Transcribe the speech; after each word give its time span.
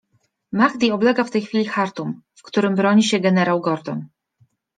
-Mahdi 0.59 0.91
oblega 0.91 1.23
w 1.23 1.31
tej 1.31 1.41
chwili 1.41 1.65
Chartum, 1.65 2.21
w 2.35 2.41
którym 2.43 2.75
broni 2.75 3.03
się 3.03 3.19
generał 3.19 3.61
Gordon. 3.61 4.05